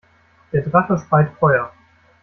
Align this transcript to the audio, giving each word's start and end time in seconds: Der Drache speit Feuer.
Der 0.51 0.63
Drache 0.63 0.97
speit 0.97 1.29
Feuer. 1.37 1.71